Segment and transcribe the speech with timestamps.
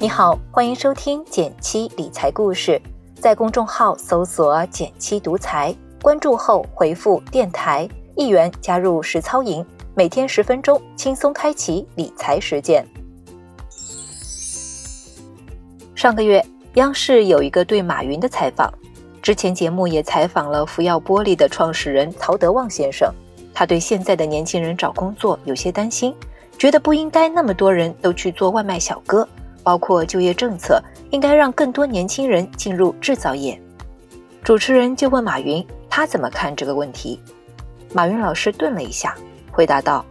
[0.00, 2.80] 你好，欢迎收听减七理财故事，
[3.14, 12.86] 在公众号搜索“减七独裁，关注后回复“电台”一元加入实操营，每天十分钟，轻松开启理财实践。
[15.94, 18.70] 上个月，央视有一个对马云的采访，
[19.22, 23.10] 之前节目也采访了福耀玻璃的创始人曹德旺先生，
[23.54, 26.14] 他对现在的年轻人找工作有些担心，
[26.58, 29.26] 觉得不应该那么多人都去做外卖小哥。
[29.64, 30.80] 包括就业政策，
[31.10, 33.60] 应该让更多年轻人进入制造业。
[34.44, 37.18] 主持人就问马云，他怎么看这个问题？
[37.94, 39.16] 马云老师顿了一下，
[39.50, 40.04] 回答道：“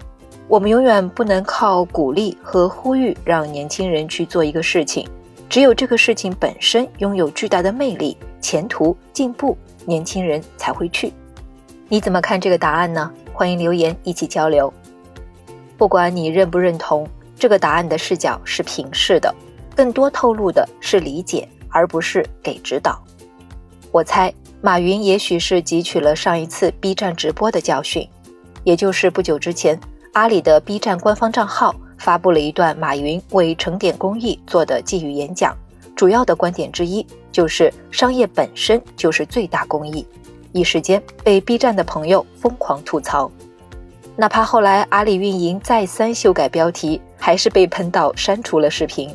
[0.49, 5.07] 我们永远不能靠鼓励和呼吁让年轻人去做一个事情，
[5.47, 11.13] 只有这个事情本身拥有巨大的魅力、前途、进步，年轻人才会去。”
[11.87, 13.11] 你怎么看这个答案呢？
[13.31, 14.73] 欢迎留言一起交流。
[15.77, 17.07] 不管你认不认同。
[17.43, 19.35] 这个答案的视角是平视的，
[19.75, 23.03] 更多透露的是理解，而不是给指导。
[23.91, 28.07] 我猜马云也许是汲取了上一次 B 站直播的教训，
[28.63, 29.77] 也就是不久之前，
[30.13, 35.53] 阿里的 B 站官方账号发布了一段马云为成点公益做的寄语演讲，
[35.97, 40.07] 主要的观点之一就是商业本身就是最大公益，
[40.53, 43.29] 一时间被 B 站的朋友疯狂吐槽。
[44.15, 49.09] 哪怕后来阿里运营再三修改标题，还是被喷到删除了视频。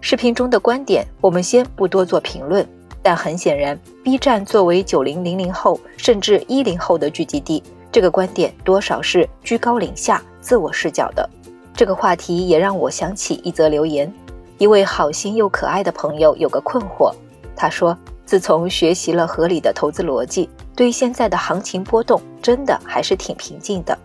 [0.00, 2.64] 视频中的观点，我们先不多做评论。
[3.02, 11.28] 但很显然，B 站作为九零零零后甚至一零后的聚集地，这个观点多少是居高临下、自我视角的。
[11.74, 14.12] 这个话题也让我想起一则留言：
[14.58, 17.12] 一位好心又可爱的朋友有个困惑，
[17.56, 23.98] 他说，自从学习了合理的投资逻辑，对现在的行情波动真的还是挺平静的。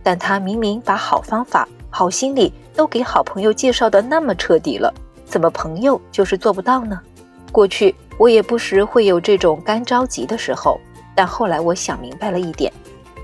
[0.00, 4.92] 但他明明把好方法、好心理都给好朋友介绍的那么彻底了，
[5.24, 7.00] 怎么朋友就是做不到呢？
[7.52, 10.80] 过去我也不时会有这种干着急的时候，
[11.14, 12.72] 但后来我想明白了一点：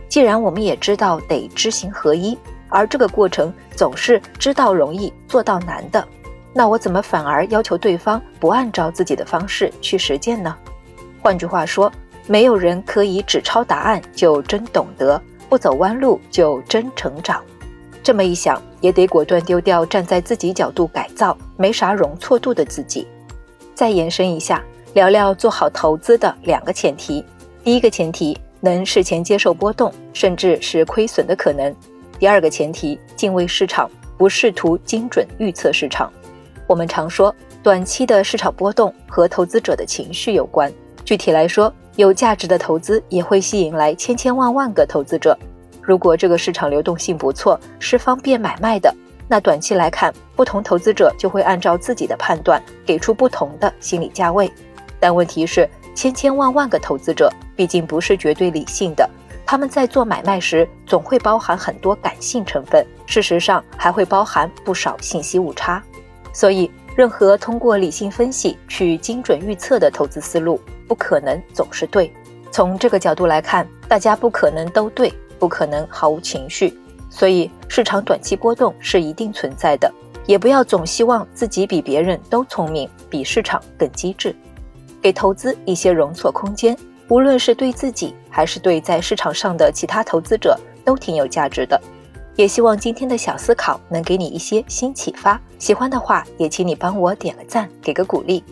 [0.09, 2.37] 既然我们也知道得知行合一，
[2.69, 6.07] 而这个过程总是知道容易做到难的，
[6.53, 10.57] 那我怎么反而要求对方不按照自己的方式去实践呢？
[11.23, 11.91] 换句话说，
[12.27, 15.21] 没有人可以只抄答案就真懂得。
[15.49, 17.41] 不走弯路就真成长，
[18.07, 23.05] 这么一想，也得果断丢掉站在自己角度改造、没啥容错度的自己。
[23.75, 24.63] 再延伸一下，
[24.95, 27.25] 聊聊做好投资的两个前提：
[27.65, 31.75] 第一个前提，能事前接受波动，甚至是亏损的可能；
[32.17, 36.09] 第二个前提，敬畏市场，不试图精准预测市场。
[36.69, 40.73] 我们常说，短期的市场波动和投资者的情绪有关。
[41.05, 45.37] 具体来说，有价值的投资也会吸引来千千万万个投资者。
[45.87, 48.93] 如果这个市场流动性不错，是方便买卖的，
[49.29, 54.53] 那短期来看，不同投资者就会按照自己的判断给出不同的心理价位。
[54.99, 59.09] 但问题是，千千万万个投资者毕竟不是绝对理性的，
[59.47, 65.81] 他们在做买卖时总会包含很多感性成分，事实上还会包含不少信息误差。
[66.33, 70.61] 所以，任何通过理性分析去精准预测的投资思路。
[70.89, 72.13] 不可能总是对，
[72.53, 76.79] 从这个角度来看，大家不可能都对，不可能毫无情绪，
[77.11, 79.93] 所以市场短期波动是一定存在的。
[80.27, 84.35] 也不要总希望自己比别人都聪明，比市场更机智，
[85.01, 86.77] 给投资一些容错空间，
[87.09, 91.81] 无论是对自己还是对在市场上的其他投资者，都挺有价值的。
[92.35, 95.41] 也希望今天的小思考能给你一些新启发。
[95.61, 98.43] 喜欢的话，也请你帮我点个赞，给个鼓励。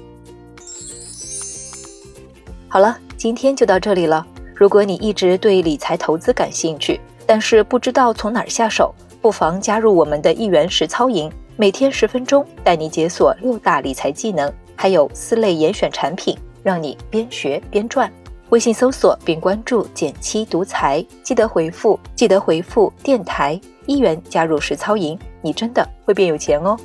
[2.69, 4.25] 好了，今天就到这里了。
[4.55, 18.11] 如果你一直对理财投资感兴趣，但是不知道从哪儿下手，不妨加入我们的一元实操营，每天十分钟，带你解锁六大理财技能，还有四类严选产品，让你边学边赚。
[18.51, 26.77] 微信搜索并关注“减七独裁，记得回复记得回复电台一元加入实操营，你真的会变有钱哦。